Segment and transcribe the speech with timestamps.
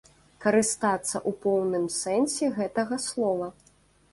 [0.43, 3.47] Карыстацца ў поўным сэнсе гэтага слова.